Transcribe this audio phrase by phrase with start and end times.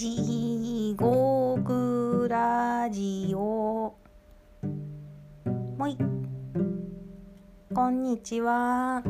[0.00, 3.94] 地獄ラジオ。
[5.76, 5.98] もい。
[7.74, 9.02] こんにちは。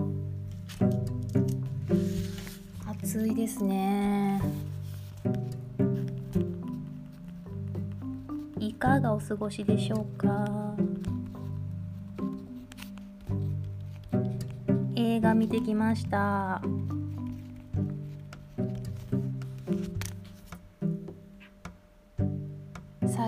[3.04, 4.42] 暑いですね。
[8.58, 10.74] いかがお過ごしでしょうか？
[14.96, 16.60] 映画見てきました。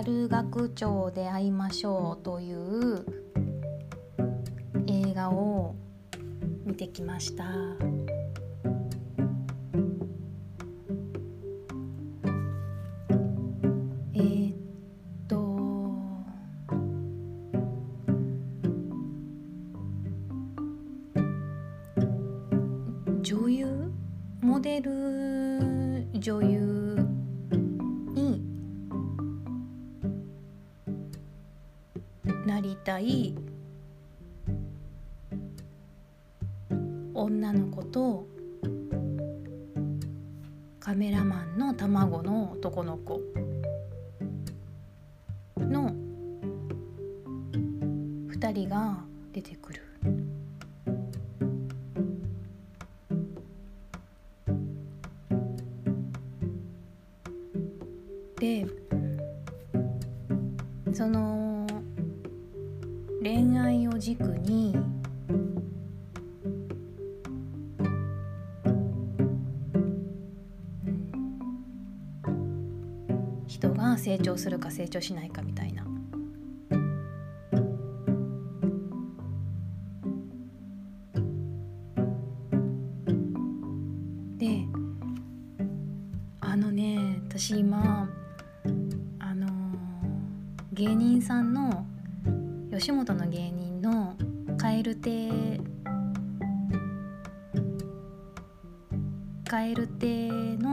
[0.05, 3.05] 猿楽町で会いましょうという
[4.85, 5.75] 映画を
[6.65, 7.45] 見てきました。
[14.13, 14.53] えっ
[15.29, 15.35] と
[23.21, 23.91] 女優？
[24.41, 26.09] モデル？
[26.19, 26.82] 女優？
[32.99, 33.35] い
[37.13, 38.27] 女の子と
[40.79, 43.42] カメラマンの卵の男の子。
[73.63, 75.85] 人が成長するか成長しないかみたいな。
[84.37, 84.65] で
[86.41, 88.09] あのね私今
[89.19, 89.51] あのー
[90.73, 91.85] 芸人さんの
[92.69, 94.17] 吉本の芸人の
[94.57, 95.29] 蛙亭
[99.45, 100.72] 蛙亭の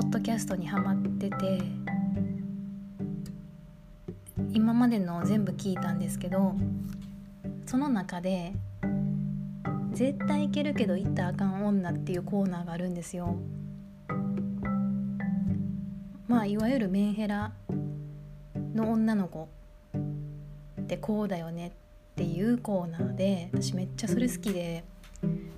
[0.00, 1.60] ポッドキャストにハマってて
[4.54, 6.54] 今までの全部聞いたんですけど
[7.66, 8.54] その中で
[9.92, 13.36] 「絶対いけるけど行ったあかん女」っていうコーナーがあるんですよ。
[16.26, 17.52] まあいわゆるメンヘラ
[18.74, 19.48] の女の子
[20.80, 21.72] ってこうだよねっ
[22.16, 24.82] ていうコーナーで私めっちゃそれ好きで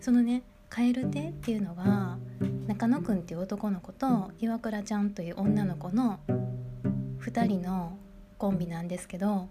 [0.01, 2.19] そのね蛙亭っていうのが
[2.67, 6.21] 中野くんっていう男の子と岩倉ちゃんという女の子の
[7.21, 7.99] 2人の
[8.39, 9.49] コンビなんですけど、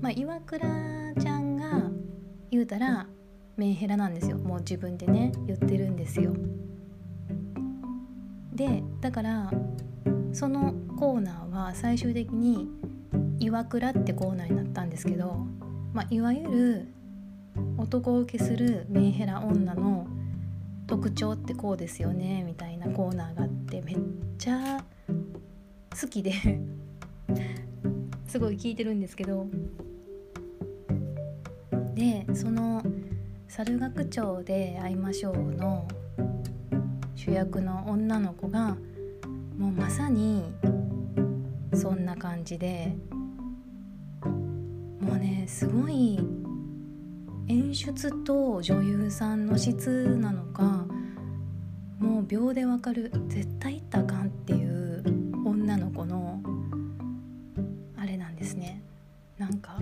[0.00, 0.66] まあ、岩倉
[1.20, 1.90] ちゃんが
[2.50, 3.06] 言うたら
[3.56, 4.38] メンヘラなんですよ。
[4.38, 6.34] もう自分でね言ってるんですよ。
[8.52, 9.50] でだから
[10.32, 12.68] そのコーナーは最終的に
[13.38, 15.46] 「岩倉」ってコーナーになったんですけど、
[15.92, 16.88] まあ、いわゆる
[17.76, 20.06] 男受けするメンヘラ女の
[20.90, 23.96] 特徴ってこうですよねみたいなコーナーがあってめっ
[24.36, 24.82] ちゃ
[26.00, 26.32] 好きで
[28.26, 29.46] すごい聞いてるんですけど。
[31.94, 32.82] でその
[33.46, 35.86] 「猿楽町で会いましょう」の
[37.14, 38.76] 主役の女の子が
[39.58, 40.44] もうまさに
[41.74, 42.96] そんな感じで
[44.24, 46.18] もうねすごい
[47.50, 50.86] 演出と女優さんの質なのか
[51.98, 55.02] もう秒でわかる絶対行ったらあかんっていう
[55.44, 56.40] 女の子の
[57.96, 58.80] あれなんですね。
[59.36, 59.80] なんか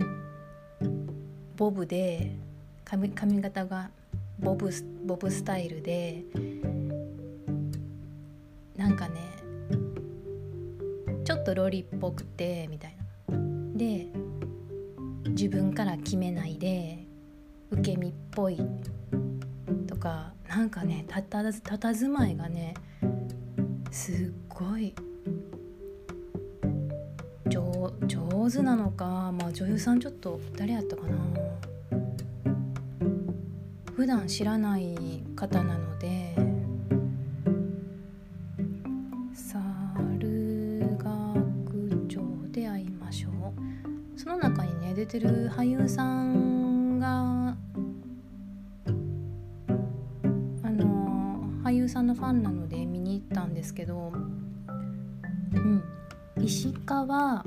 [1.59, 2.35] ボブで
[2.87, 3.91] 髪髪型が
[4.41, 6.25] ボブスボブスタイルで
[8.79, 9.21] なんかね
[11.23, 12.97] ちょっとロリっぽくてみたい
[13.29, 13.37] な。
[13.77, 14.07] で
[15.27, 17.08] 自分から決めないで
[17.79, 18.61] 受け身っぽい
[19.87, 22.75] とかなんかねたたたたずまいがね
[23.91, 24.15] すっ
[24.49, 24.95] ごい
[27.49, 31.17] 上上手なのかまあ女優さんちょっと誰やったかな。
[33.95, 36.35] 普段知らない方なので
[39.35, 42.21] 猿楽町
[42.53, 44.19] で会いましょう。
[44.19, 47.57] その中にね出てる俳優さんが
[51.99, 54.13] さんのファンなので見に行ったんですけど
[55.53, 55.83] うん
[56.41, 57.45] 石川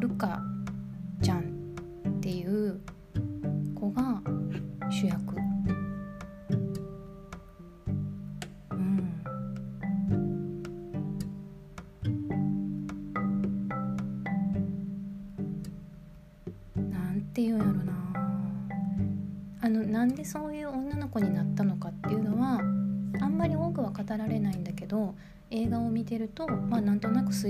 [0.00, 0.42] ルカ
[1.22, 1.76] ちゃん
[2.08, 2.80] っていう
[3.76, 4.20] 子が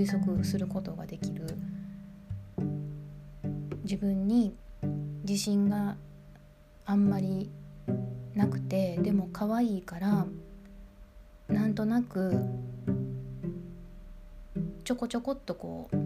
[0.02, 1.46] 推測することができる。
[3.84, 4.54] 自分に
[5.24, 5.96] 自信が
[6.84, 7.50] あんまり
[8.34, 10.26] なくてでも可愛いから
[11.48, 12.34] なんとなく
[14.84, 15.96] ちょこちょこっとこう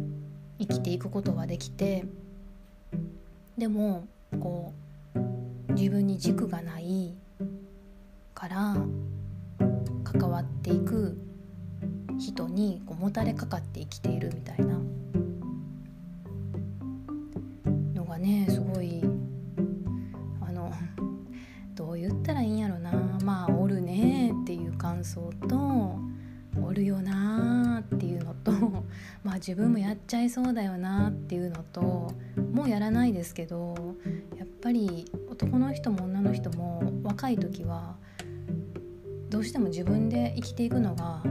[0.59, 2.05] 生きていくことができて
[3.57, 4.07] でも
[4.41, 4.73] こ
[5.15, 7.15] う自分に軸がない
[8.35, 8.77] から
[10.05, 11.19] 関わっていく
[12.37, 14.79] 人にこうもたれかかって生きているみたいな。
[17.95, 19.03] のがねすごい
[20.47, 20.71] あの
[21.75, 22.93] どう言ったらいいんやろな。
[23.25, 25.99] まあおるねっていう感想と
[26.61, 28.53] おるよなっていうのと
[29.25, 32.13] まあ自分もやっちゃいそうだよなっていうのと
[32.53, 33.75] もうやらないですけど
[34.39, 37.97] やっぱり男の人も女の人も若い時は
[39.31, 41.23] どうしても自分で生きていくのが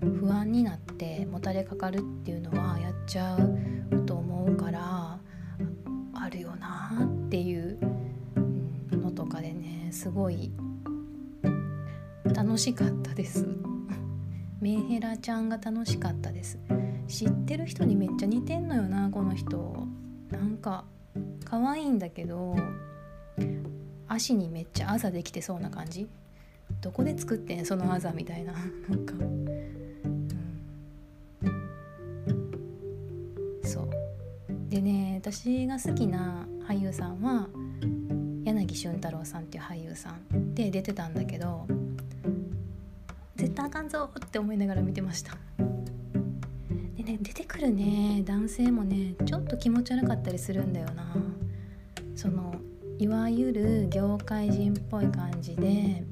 [0.00, 5.18] 不安になってもたれかかるっていうのはやっちゃうと思うから
[6.14, 6.90] あるよな
[7.26, 7.78] っていう
[8.90, 10.52] のとかでねすごい
[12.34, 13.46] 楽しかったです。
[14.60, 16.58] メンヘラちゃんが楽しかったです。
[17.06, 19.86] 知ってる人にめっちゃ似てんのよなこの人。
[20.30, 20.84] なんか
[21.44, 22.54] 可愛いんだけど
[24.06, 26.08] 足にめっちゃあざできてそうな感じ。
[26.80, 28.52] どこで作ってんそのあざみたいな。
[28.52, 29.14] なんか、
[35.30, 37.48] 私が好きな俳優さんは
[38.44, 41.66] 柳俊太郎さんっていう俳優さんで出てたんだけど
[43.36, 45.36] 絶対あかんぞって思いながら見てました。
[46.96, 51.14] でね出てくるね男性もねちょっと気持ち悪かったりするんだよな。
[52.16, 52.54] その
[52.98, 56.04] いわゆる業界人っぽい感じで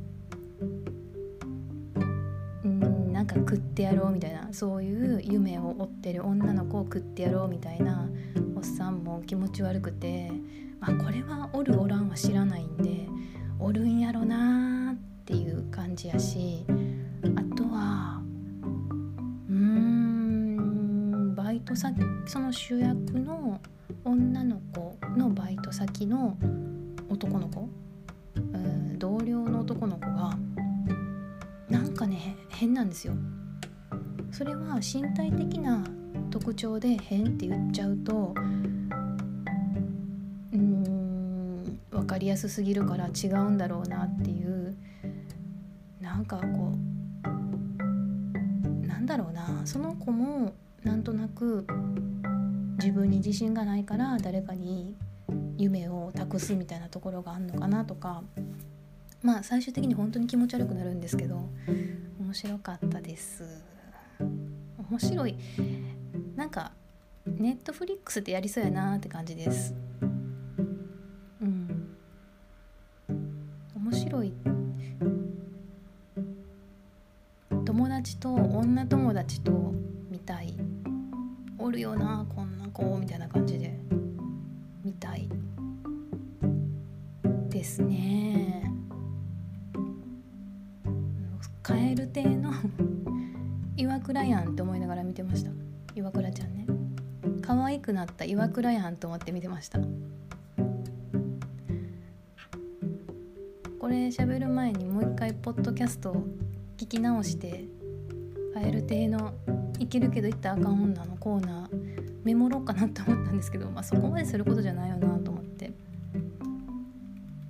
[2.64, 8.10] うんなんか食ってやろうみたいなそういう夢を追ってる女の子を食ってやろうみたいな
[9.26, 10.30] 気持ち悪くて、
[10.78, 13.08] まあ、これはおるおらんは知らないんで
[13.58, 18.22] おるんやろなっていう感じやしあとは
[19.48, 23.60] うーんバイト先その主役の
[24.04, 26.38] 女の子のバイト先の
[27.08, 27.68] 男の子
[28.36, 30.38] うん同僚の男の子が
[31.68, 33.14] なんかね変なんですよ。
[34.30, 35.82] それは身体的な
[36.30, 38.34] 特徴で変って言っちゃうと
[42.06, 44.76] 分かりやすすぎるから違うんだろうなっていう
[46.00, 46.72] なんかこ
[47.24, 50.54] うなんだろうなその子も
[50.84, 51.66] なんとなく
[52.78, 54.94] 自分に自信がないから誰かに
[55.58, 58.22] 夢を託すみたいなところがあんのかなとか
[59.24, 61.48] まあ最終的に本当に気持ち悪くなるんですけど
[62.20, 63.42] 面白かったです。
[64.20, 65.36] 面白い。
[66.36, 66.70] なんか
[67.26, 69.74] ネットフリックスってやりそうやなって感じです。
[73.86, 74.32] 面白い。
[77.64, 79.52] 友達と女友達と
[80.10, 80.56] 見たい。
[81.56, 83.78] おるよなこんな子みたいな感じで。
[84.82, 85.28] 見たい。
[87.48, 88.72] ですね。
[91.62, 92.52] カエル亭の
[93.78, 95.52] 岩倉やんって思いながら見てました。
[95.94, 96.66] 岩倉ちゃんね。
[97.40, 99.78] 可愛くなった岩倉やんと思って見てました。
[103.86, 106.26] これ喋る前にもう一回ポッドキャストを
[106.76, 107.66] 聞き直して
[108.52, 109.32] カエル亭の
[109.78, 115.72] 「いけるけど言ったらあかん女」のコーナーメモろうかなって思ったんですけど、まあ、そこまですることじゃないよなと思って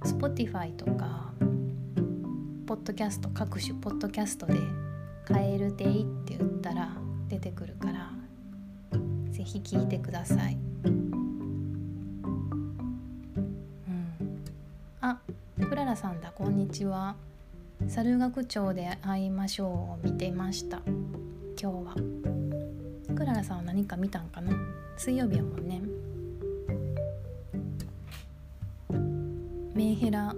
[0.03, 1.33] Spotify とか
[2.67, 4.59] ポッドキャスト各種ポッドキャストで
[5.25, 6.91] 「カエルデイ」って言ったら
[7.29, 8.13] 出てくるから
[9.31, 10.59] 是非聞いてください。
[16.07, 16.31] さんだ。
[16.31, 17.17] こんにちは。
[17.89, 20.81] 猿楽町で会いましょうを見てました。
[21.61, 21.97] 今日は。
[23.17, 24.53] クララさんは何か見たんかな？
[24.97, 25.83] 水曜日やもんね。
[29.75, 30.33] メンヘラ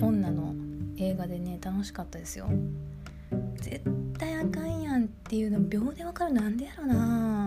[0.00, 0.54] 女の
[0.96, 2.48] 映画でね楽しかったですよ。
[3.56, 3.82] 絶
[4.16, 7.37] 対あかんやんっていうの秒でわかるなんでやろな。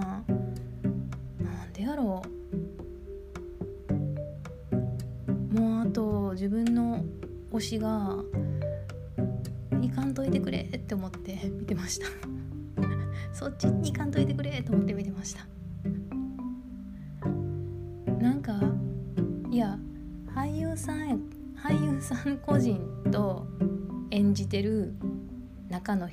[7.52, 8.18] 推しが
[9.82, 12.08] 行かんといてくれって思って見てました。
[13.34, 15.46] そっちに行かんといてくれと思って見てました。
[18.20, 18.60] なんか
[19.50, 19.78] いや
[20.34, 21.24] 俳優さん
[21.56, 22.80] 俳優さん個人
[23.12, 23.46] と
[24.12, 24.94] 演じてる
[25.70, 26.08] 中の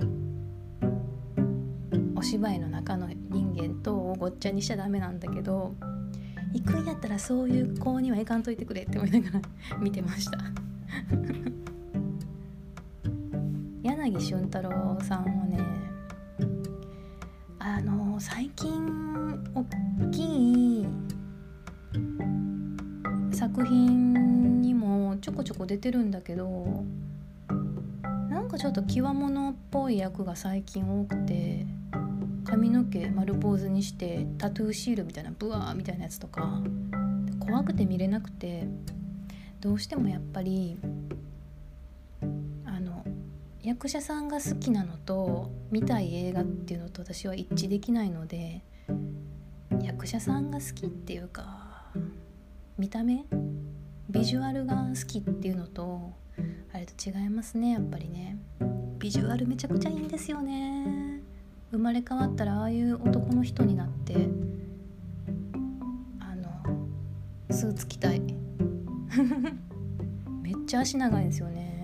[2.17, 5.75] お芝居の中の人間とをごっちゃにしちゃダメなんだけど
[6.53, 9.39] 行くんやったらそういう子には行かんといてくれって思いなが
[9.71, 10.68] ら見てました。
[13.83, 15.59] 柳俊太郎さんはね
[17.59, 18.87] あの最近
[19.55, 19.65] 大
[20.11, 20.87] きい
[23.33, 26.85] 作品にもちょこちょこ出てるんだけど
[28.29, 31.67] なんかちょっと極物っぽい役が最近多くて
[32.45, 36.63] 髪の毛丸坊主にしてタトゥーシールみたいなブワーみたいなやつとか
[37.41, 38.67] 怖くて見れなくて
[39.61, 40.79] どうしてもやっぱり
[43.69, 48.63] 役者さんが好きなのと見たい映画っていうのと私は一致できないので
[49.83, 51.91] 役者さんが好きっていうか
[52.79, 53.27] 見た目
[54.09, 56.15] ビジュアルが好きっていうのと
[56.73, 58.39] あれと違いますねやっぱりね。
[58.99, 61.21] ビジュアルめちゃくちゃいいんですよね。
[61.71, 64.15] 生まれ変わったらああいう男の人になって
[66.21, 66.49] あの
[67.51, 68.23] スーツ着たい。
[70.41, 71.78] めっちゃ足長いんですよね。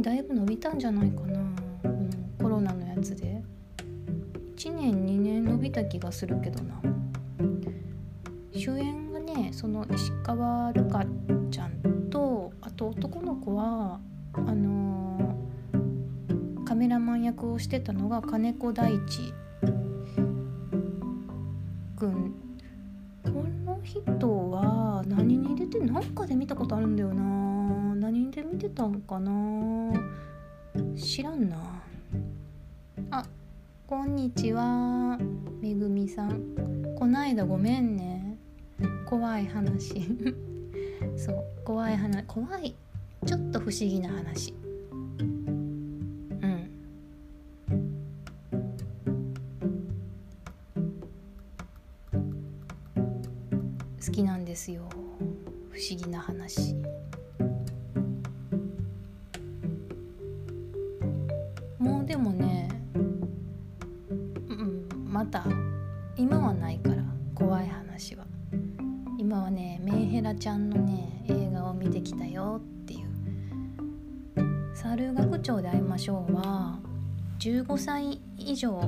[0.00, 1.40] だいぶ伸びたんじゃないかな、
[1.84, 3.42] うん、コロナのやつで。
[4.56, 6.80] 1年2年伸びた気がするけどな。
[8.54, 11.04] 主演がねその石川瑠香
[11.50, 13.98] ちゃんとあと男の子は
[14.34, 19.34] あのー、カメラマン役をしてたのが金子大地
[21.96, 22.34] くん。
[23.24, 23.30] こ
[23.64, 27.31] の人は何に出て何かで見たことあるんだよな。
[28.62, 29.92] てたんかな？
[30.94, 31.82] 知らんな。
[33.10, 33.24] あ
[33.88, 35.18] こんにちは。
[35.60, 36.94] めぐみさん。
[36.96, 38.38] こないだごめんね。
[39.04, 40.06] 怖い話。
[41.18, 42.24] そう怖い話。
[42.24, 42.76] 怖い。
[43.26, 44.54] ちょっと不思議な話。
[45.18, 46.70] うん。
[54.06, 54.82] 好きなんですよ。
[55.72, 56.76] 不思議な話。
[66.22, 67.02] 今はないから
[67.34, 68.24] 怖い話は。
[69.18, 73.08] 今はねメンヘラちゃんのね映画を見てきたよっていう
[74.72, 76.78] 「猿楽町で会いましょう」は
[77.40, 78.84] 15歳以上は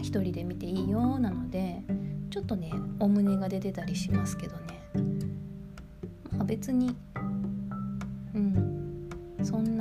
[0.00, 1.82] 一人で見ていいよなので
[2.30, 4.62] ちょっとねお胸が出てたりしますけどね。
[6.30, 6.94] まあ別に
[8.34, 9.08] うん。
[9.42, 9.75] そん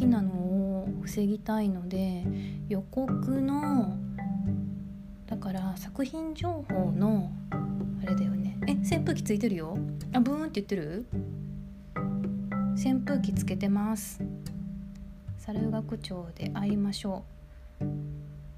[0.00, 2.24] タバレ的なのを防ぎたいので
[2.68, 3.96] 予告の
[5.26, 7.30] だから作品情報の
[8.02, 8.58] あれだよね。
[8.66, 9.76] え扇風機ついてるよ。
[10.12, 11.06] あブーンって言ってる？
[12.74, 14.20] 扇風機つけてます。
[15.38, 17.24] 猿楽町で会いましょ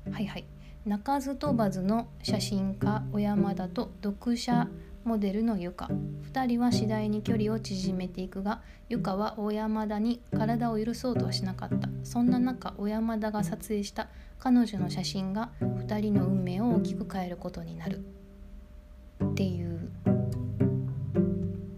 [0.07, 0.13] う。
[0.13, 0.45] はいはい。
[0.87, 4.69] 鳴かず飛ばずの写真家小山田と読者
[5.05, 5.89] モデルのゆか
[6.33, 11.89] 2人は次第に距離を縮めていくがゆかは小山田に体を許そうとはしなかった。
[12.05, 18.01] そんな中小山田が撮影した彼女の写真が2人の運命を大きく変えることになる。
[19.25, 19.89] っていう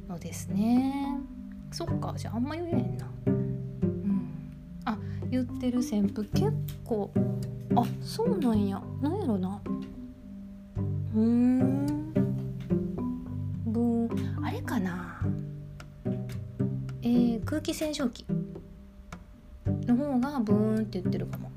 [0.08, 1.18] のですね。
[1.70, 3.06] そっかじゃああんま言えへんな。
[3.26, 4.28] うん。
[4.84, 4.98] あ
[5.30, 6.26] 言ってる旋風。
[6.28, 6.52] 結
[6.84, 7.10] 構。
[7.76, 8.82] あそうなんや。
[9.00, 9.60] なんやろな。
[11.14, 12.03] うん。
[14.14, 15.20] ーんかな？
[17.02, 18.26] えー、空気清浄機。
[19.86, 21.50] の方がブーンって言ってるかも。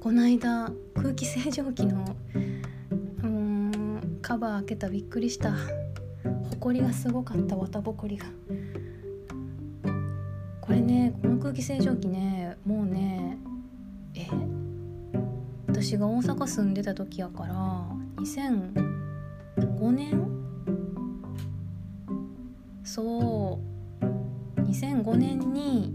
[0.00, 2.04] この間空気清浄機の
[3.22, 5.52] うんカバー開けたびっくりした。
[5.52, 5.56] ほ
[6.58, 8.26] こりがすごかった綿ぼこりが。
[10.60, 13.38] これねこの空気清浄機ねもうね
[14.14, 14.28] え？
[15.66, 17.54] 私が大阪住んでた時やから
[18.16, 20.29] 2005年
[22.90, 23.60] そ
[24.02, 24.60] う。
[24.62, 25.94] 2005年に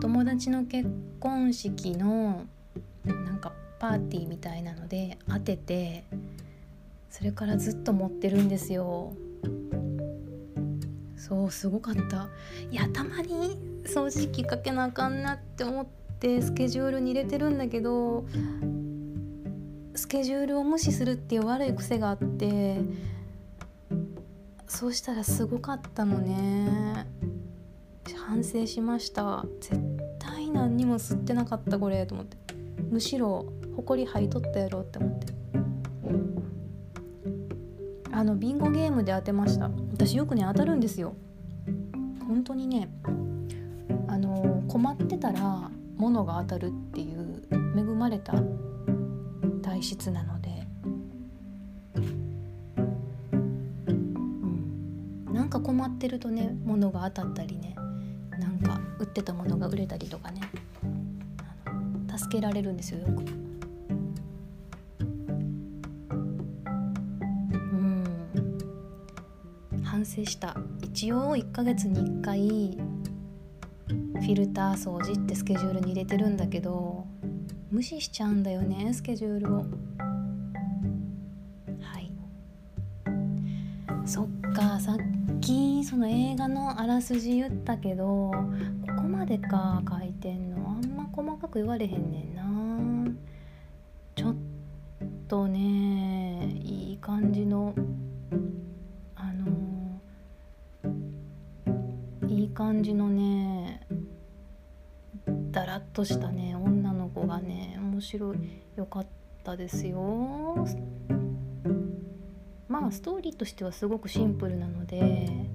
[0.00, 0.88] 友達の結
[1.20, 2.46] 婚式の
[3.04, 6.02] なんかパーティーみたいなので当てて
[7.10, 9.12] それからずっと持ってるんですよ。
[11.16, 12.28] そうすごかった。
[12.72, 15.86] いやたまに掃除機かけなあかんなって思っ
[16.18, 18.24] てスケジュールに入れてるんだけど
[19.94, 22.80] スケジュールを無視するっていう悪い癖があって
[24.70, 27.04] そうしたらすごかったのね。
[28.28, 29.44] 反省しました。
[29.60, 29.78] 絶
[30.20, 32.36] 対何にも吸ってなかったこれと思って。
[32.88, 35.26] むしろほこり吐いとったやろって思って。
[38.12, 39.68] あのビンゴゲームで当てました。
[39.92, 41.14] 私よくね当たるんですよ。
[42.26, 42.88] 本当にね
[44.06, 47.42] あの困ってたら物が当たるっていう
[47.76, 48.34] 恵まれた
[49.62, 50.39] 体質なので、
[55.50, 57.74] なんか困ってるとね物が当たったりね
[58.38, 60.40] なんか売ってたものが売れたりとかね
[62.16, 63.10] 助けられるんですよよく。
[67.50, 68.04] うん。
[69.82, 70.56] 反省した。
[70.82, 72.78] 一応1ヶ月に1回
[74.20, 77.08] フィルター掃除ってスケジュールに入れてるんだけど
[77.72, 79.66] 無視しちゃうんだよねスケジュールを。
[86.90, 88.34] らすじ言ったけどこ
[88.96, 93.12] こまでか書いてんのあんま細かく言われへんねんな。
[94.16, 94.34] ちょっ
[95.28, 97.72] とねいい感じの
[99.14, 100.00] あの
[102.28, 103.86] いい感じのね
[105.52, 108.38] だらっとしたね女の子がね面白い
[108.74, 109.06] よかっ
[109.44, 110.66] たですよ。
[112.68, 115.50] まあストーリーとしてはすごくシンプルなので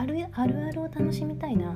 [0.00, 1.74] あるあるあるを楽しみたいな。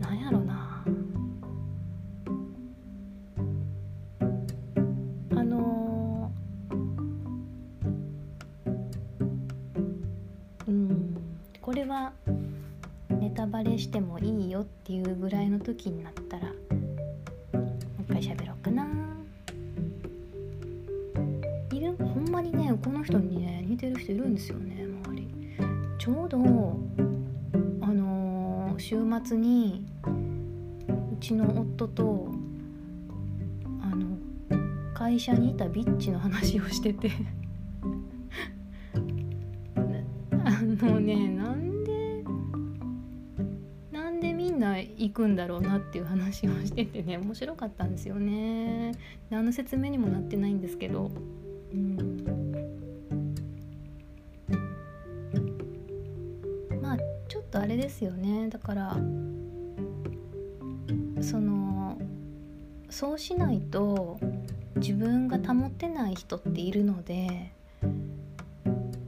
[0.00, 0.82] なんやろな。
[5.36, 6.32] あの
[10.66, 11.22] うん
[11.60, 12.14] これは
[13.10, 16.50] ネタバレしてもいいよっていうぐらいの時になったら
[31.28, 32.32] ちの夫と
[33.82, 34.16] あの
[34.94, 37.10] 会社にいたビッチの話をしてて。
[40.32, 42.24] あのねなんで
[43.92, 48.92] なんでみんな行くんだろうなっていう話をしててね面白かったんですよね。
[49.28, 51.10] 何の説明にもなってないんですけど。
[51.72, 52.24] うん。
[56.80, 58.48] まあちょっとあれですよね。
[58.48, 58.96] だから
[61.20, 61.98] その
[62.90, 64.18] そうしないと
[64.76, 67.52] 自分が保てない人っているので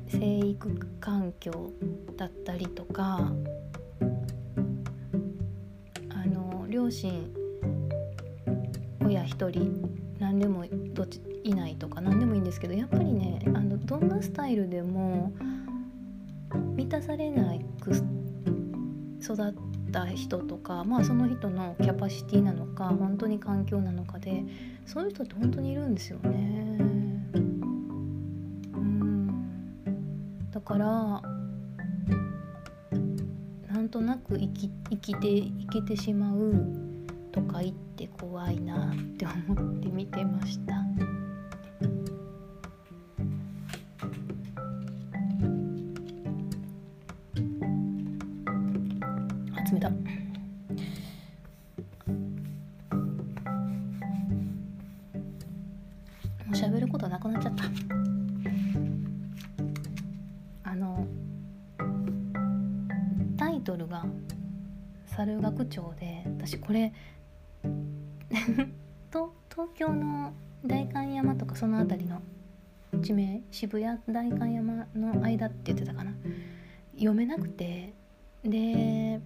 [0.08, 1.70] 生育環境
[2.16, 3.32] だったりとか
[6.10, 7.32] あの両親
[9.06, 15.32] 親一人何でもどっちいないとか何でもいいんですけどやっぱりねあのどんなスタイルでも
[16.76, 17.92] 満たされなく
[19.22, 24.44] 育った人とかまあその人のキャパシティなのか本当に環境なのかで
[24.86, 26.78] そういう人って本当にいるんですよね。
[28.74, 29.44] うん
[30.50, 31.22] だから
[33.72, 36.54] なんとなく生き生きて生きてしまう
[37.32, 40.74] 都会って怖いなって思って見てました。
[69.80, 72.20] 京の代官山とかその辺りの
[73.00, 76.12] 地名渋谷代官山の間って言ってたかな。
[76.92, 77.94] 読めなくて。
[78.44, 79.20] で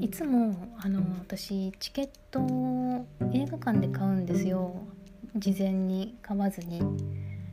[0.00, 4.74] いつもあの私チケットを映画館で買うんですよ。
[5.36, 6.80] 事前に買わずに。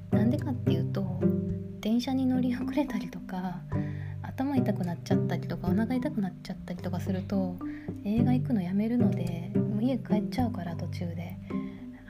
[0.09, 1.05] なんでかっていうと
[1.79, 3.59] 電車に乗り遅れたりとか
[4.35, 7.55] 頭痛くなっちゃったりとかお腹痛くなっちゃったりとかすると
[8.03, 11.37] 映画行くのやめるのでもう家帰っちゃうから途中で。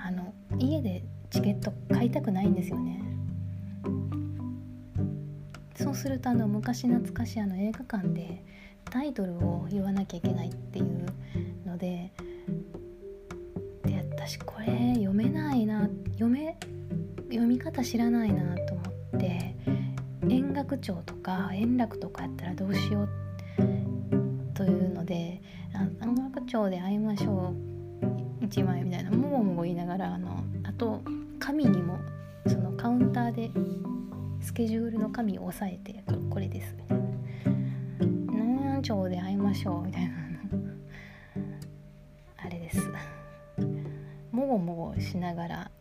[0.06, 3.02] あの家でチケット買いたくないんですよね。
[5.76, 8.44] そうするとあの昔懐かしいあの映画館で
[8.86, 11.08] タイトルを言わなきゃいけないっていう
[11.66, 12.12] ので
[13.84, 16.56] で私これ読めないな読め
[17.30, 18.65] 読み方知らないなって
[20.66, 23.10] 楽町とか円楽とかやったらどうしよう
[24.56, 25.40] というので
[26.02, 27.54] 円楽町で会いましょ
[28.42, 31.04] う1枚みたいなもごもご言いながらあのあと
[31.38, 32.00] 紙にも
[32.48, 33.52] そのカウンターで
[34.42, 37.06] スケジュールの紙を押さえてこれですみたいな
[38.66, 40.16] 「何町で会いましょう」みたいな。
[42.38, 42.80] あれです。
[44.32, 45.72] もごもごしながら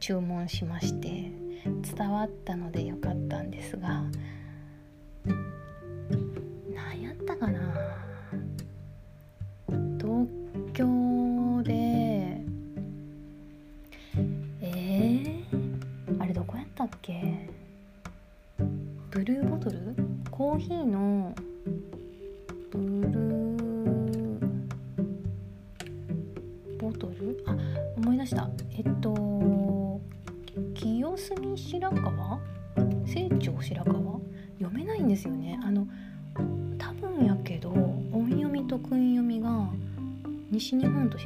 [0.00, 1.47] 注文しまして。
[1.64, 4.04] 伝わったのでよかったんですが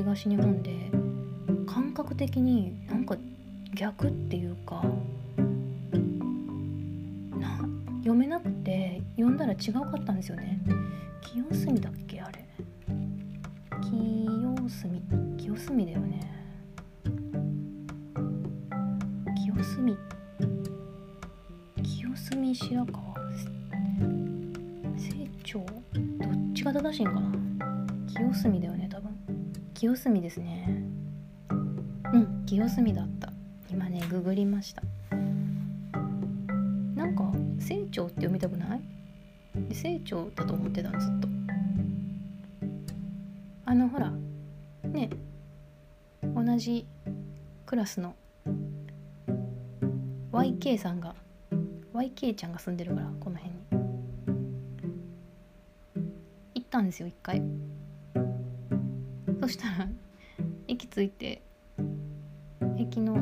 [0.02, 0.90] 東日本で
[1.64, 3.16] 感覚的になんか
[3.72, 4.82] 逆っていうか
[7.38, 7.60] な
[7.98, 10.60] 読めなくて読んだら違うかったんですよね。
[11.20, 12.44] 清澄だっけあれ。
[13.80, 15.00] 清澄
[15.38, 16.20] 清澄だよね。
[19.36, 19.96] 清澄
[21.84, 23.14] 清澄白河。
[24.98, 25.64] 清張
[26.18, 27.32] どっちが正しいんかな。
[28.08, 28.81] 清澄だよね。
[29.82, 30.80] 清澄ですね。
[31.50, 33.32] うん清澄だった。
[33.68, 34.82] 今ねググりました。
[37.58, 38.80] 成長って読みたくない？
[39.74, 41.26] 成長だと思ってたずっと。
[43.64, 44.12] あのほら
[44.84, 45.10] ね
[46.32, 46.86] 同じ
[47.66, 48.14] クラスの
[50.30, 51.16] YK さんが
[51.92, 53.60] YK ちゃんが住んでるからこの辺に。
[56.54, 57.42] 行ったんですよ一回。
[59.42, 59.88] そしたら
[60.68, 61.42] 駅着いて
[62.78, 63.16] 駅の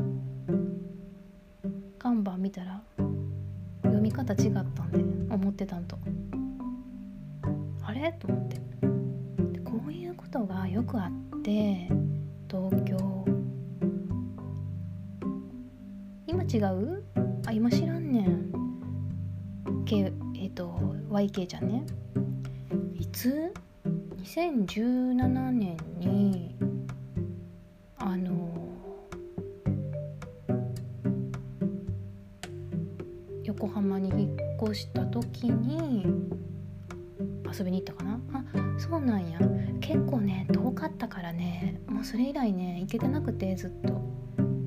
[1.99, 2.83] 看板見たら
[3.85, 5.97] 読み方違ったんで思ってたんと。
[7.83, 8.13] あれ？
[8.19, 8.59] と思って。
[9.65, 11.89] こういうことがよくあって
[12.51, 13.25] 東京。
[16.27, 17.03] 今違う？
[17.47, 18.53] あ今知らんねん。
[19.87, 20.79] K えっ、ー、と
[21.09, 21.87] YK ちゃんね。
[22.99, 23.50] いつ？
[24.31, 26.55] 2017年に
[27.97, 28.49] あの
[33.43, 36.07] 横浜に引っ越した時に
[37.53, 38.21] 遊びに行ったかな？
[38.33, 38.45] あ
[38.79, 39.41] そうなんや。
[39.81, 44.01] 結構ね遠かったからねもうそれ以来ね行けてなくてずっと。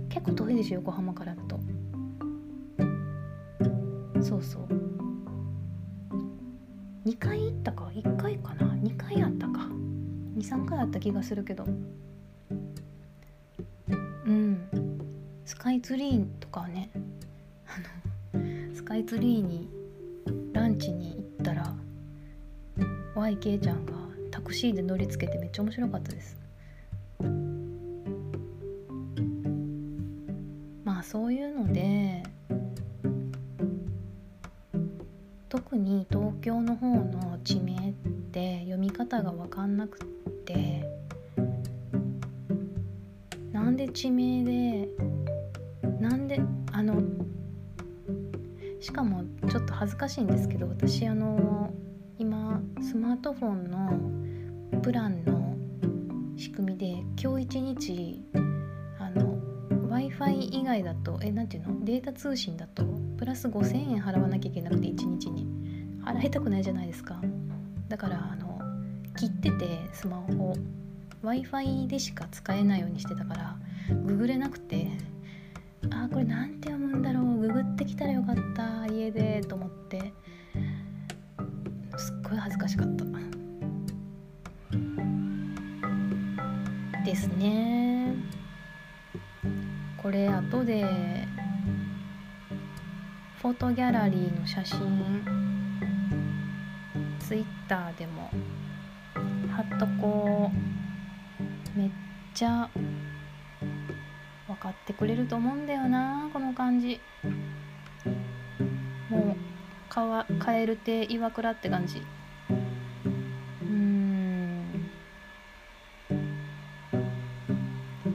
[0.10, 1.58] 結構遠いでしょ横浜からだと。
[4.22, 4.68] そうそう。
[7.06, 8.73] 2回行ったか？1回かな？
[10.44, 11.66] 23回あった気がするけど。
[14.26, 14.60] うん。
[15.46, 16.90] スカイツリーとかね
[18.74, 19.70] スカイツリーに
[20.54, 21.76] ランチに行ったら
[23.16, 23.94] YK ちゃんが
[24.32, 26.38] タクシーで乗りつけてめっちゃ面白かったです。
[30.84, 32.24] まあそういうので
[35.50, 37.94] 特に東京の方の地名っ
[38.32, 40.13] て読み方が分かんなくて
[40.44, 40.84] って
[43.52, 44.90] なんで地名で
[46.00, 47.02] なんであの
[48.82, 51.74] しかもちょっと恥ずかしいんですけど私あの
[52.20, 53.72] 今スマートフォン
[54.74, 55.56] のプランの
[56.38, 58.26] 仕組みで今日一日
[59.00, 62.84] あの w i f i 以外だとえなんていうのデータ通信だと
[63.18, 65.64] プラス5,000円払わなきゃいけなくて1日に。
[66.04, 67.20] 払いたくないじゃないですか。
[67.88, 68.43] だからあの
[69.24, 70.54] 切っててスマホ
[71.22, 73.56] w i f i でしか使えないようにしてたから
[74.06, 74.90] ググれなくて
[75.92, 77.38] あこれなんて読むんだろう。
[77.40, 80.14] ググってきたらよかった家でと思って。
[81.98, 83.06] すっごい恥ずかしかった。
[87.06, 88.16] ですね。
[90.02, 90.86] これ後で
[93.42, 95.24] フォトギャラリーの写真
[97.20, 98.30] ツイッターでも
[99.54, 100.52] 貼っとこ
[101.76, 101.90] うめっ
[102.34, 102.68] ちゃ
[104.48, 107.00] 分かってくれると思うんだよなこの感じ。
[109.10, 109.38] もう
[109.90, 112.02] かわカエル亭岩倉って感じ。
[113.62, 114.90] うん。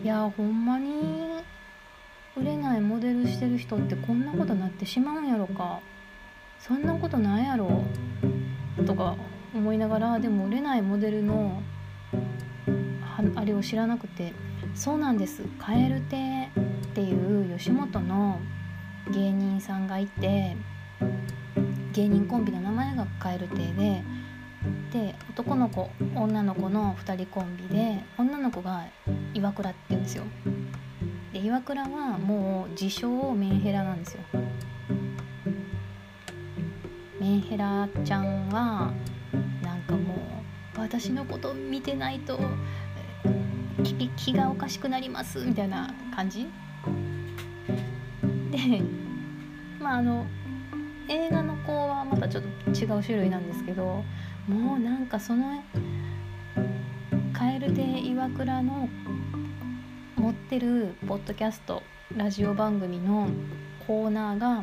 [0.02, 1.42] いやほんまに
[2.36, 5.80] 売れないモデルしてる人ってこんなことなってしまうんやろか。
[6.58, 7.84] そんなことないやろ。
[8.84, 9.16] とか
[9.58, 11.62] 思いながらでも売れないモデルの
[13.34, 14.32] あれを知らなくて
[14.74, 16.50] そうなんです蛙亭
[16.88, 18.40] っていう吉本の
[19.12, 20.56] 芸人さんがいて
[21.92, 24.02] 芸人コンビの名前が蛙亭で
[24.92, 28.84] で男の子女の子の2人コンビで女の子が
[29.34, 30.24] 岩倉って言うんですよ。
[31.32, 34.20] で岩倉はもう自称メンヘラなんですよ。
[37.20, 38.92] メンヘラちゃんは
[39.88, 40.14] かも
[40.76, 42.38] う私のこと見てないと
[44.16, 46.46] 気がおかしくなりますみたいな感じ？
[48.50, 48.82] で
[49.80, 50.26] まああの
[51.08, 54.04] 映画の子はまたちょっと違う種類なんですけど
[54.46, 55.62] もうなんかその
[57.32, 58.88] 蛙亭岩倉の
[60.16, 61.82] 持ってるポッドキャスト
[62.14, 63.28] ラジオ番組の
[63.86, 64.62] コーナーが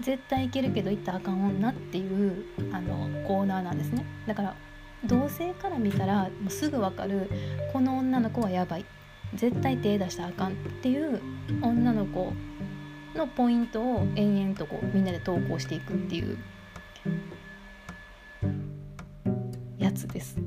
[0.00, 4.04] 絶対いけるけど行ったらあかん女っていうあのコーナーなんですね。
[4.26, 4.56] だから
[5.04, 7.30] 同性から見たらもうすぐ分かる
[7.72, 8.84] この女の子はやばい。
[9.34, 11.20] 絶対手出したらあかんっていう
[11.60, 12.32] 女の子
[13.14, 16.38] のポイントを延々とこうみんなで投稿していくっていう
[19.78, 20.38] やつです。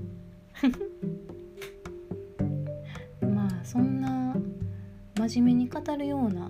[3.21, 4.35] まあそんな
[5.17, 6.49] 真面目に語るような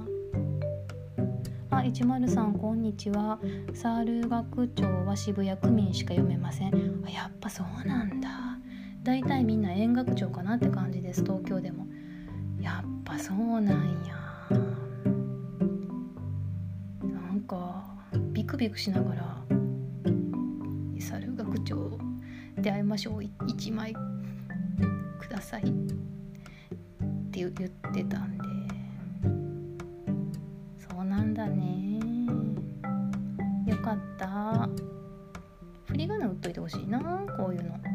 [1.74, 3.40] あ103こんにちは。
[3.74, 7.02] サール学長は渋谷区民しか読めません。
[7.06, 8.30] あやっぱそうなんだ。
[9.04, 11.88] だいたいみんな円学長かなって感じです東京でも。
[12.60, 14.18] やっぱそうなんや。
[17.04, 17.86] なんか
[18.34, 19.38] ビクビクしながら
[21.00, 21.98] 「サル学長
[22.58, 23.22] 出会いましょう。
[23.22, 25.72] 1枚ください」っ
[27.32, 27.70] て言って
[28.04, 28.51] たんで
[31.42, 32.00] だね。
[33.66, 34.70] よかった。
[35.86, 37.00] 振り仮名打っといてほしいな
[37.38, 37.91] こういうの。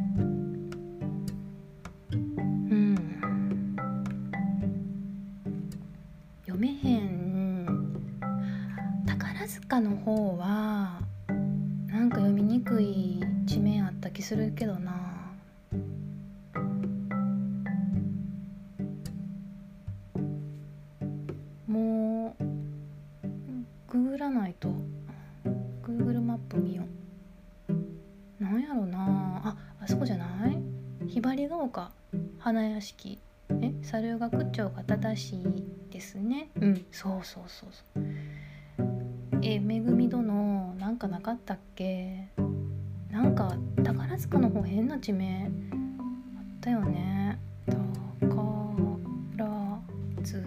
[35.90, 36.50] ですね。
[36.60, 36.84] うん。
[36.90, 38.04] そうそうそうそう。
[39.42, 42.28] えめぐみ殿なんかなかったっけ？
[43.10, 45.44] なんか宝塚の方変な地名。
[45.44, 45.50] あっ
[46.60, 47.38] たよね。
[47.66, 47.82] 宝
[50.22, 50.46] 塚。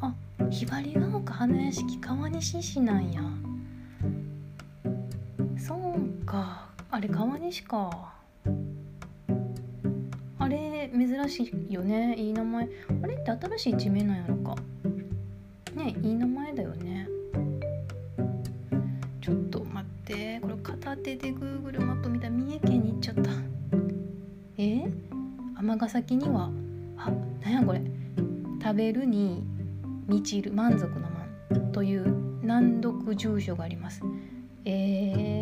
[0.00, 0.14] あ
[0.50, 3.22] ひばりが丘花屋敷川西市なんや。
[6.92, 8.14] あれ川西か
[10.92, 12.68] 珍しいよねいい名前。
[13.02, 14.56] あれって新しい地名なんやろか。
[15.74, 17.08] ねいい名前だよね。
[19.20, 20.40] ちょっと待って。
[20.40, 23.30] これ片手で Google マップ見たら三重県に行っちゃった。
[24.58, 24.90] え？
[25.56, 26.50] 尼崎には？
[26.96, 27.10] あ
[27.44, 27.82] なんやこれ。
[28.62, 29.42] 食べるに
[30.06, 34.02] 満ちる満足の満という難読住所があります。
[34.64, 35.39] えー、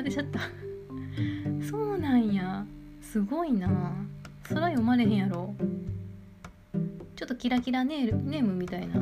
[0.00, 0.40] 当てちゃった。
[1.70, 2.64] そうなんや。
[3.02, 3.68] すごいな。
[4.48, 5.54] そら読まれへんやろ。
[7.16, 8.94] ちょっとキラキラネーネームみたいな。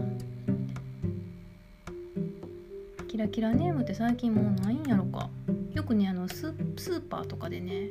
[3.07, 5.31] キラキラネームって最近もうないんやろか。
[5.73, 7.91] よくねあのスーパーとかでね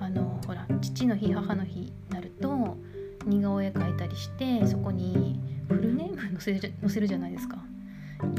[0.00, 2.78] あのほら父の日母の日になると
[3.26, 7.58] 似顔絵描いたりしてそこにフルネーム載せる載せるじゃないですか。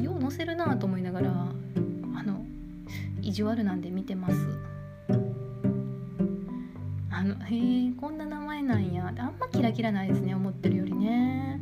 [0.01, 1.47] よう載せるなと思いながら
[3.33, 4.35] 意地悪なんで見てます。
[7.09, 9.11] あのへえこんな名前なんや。
[9.17, 11.59] あんまキラキラないですね思ってるよりね。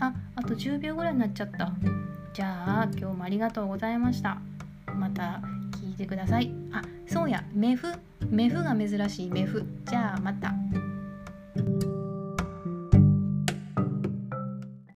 [0.00, 1.70] ああと10秒ぐらいになっちゃった。
[2.32, 4.38] じゃあ今日もありがとうございました。
[4.96, 5.40] また
[5.80, 6.52] 聞いてください。
[6.72, 7.44] あそうや。
[7.52, 7.86] メフ。
[8.28, 9.30] メフが珍しい。
[9.30, 9.64] メフ。
[9.84, 10.57] じゃあまた。